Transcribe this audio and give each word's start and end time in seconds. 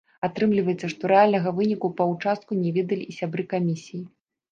Атрымліваецца, 0.27 0.87
што 0.93 1.09
рэальнага 1.11 1.49
выніку 1.59 1.91
па 1.99 2.07
ўчастку 2.13 2.57
не 2.63 2.71
ведалі 2.79 3.05
і 3.13 3.15
сябры 3.19 3.43
камісіі. 3.53 4.01